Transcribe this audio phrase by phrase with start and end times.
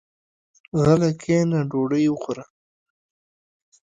[0.83, 2.45] غلی کېنه ډوډۍ وخوره.